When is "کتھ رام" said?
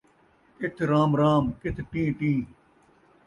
0.59-1.11